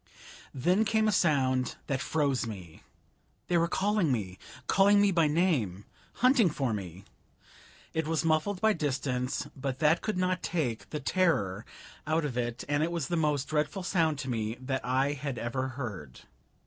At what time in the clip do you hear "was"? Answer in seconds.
8.07-8.25, 12.91-13.09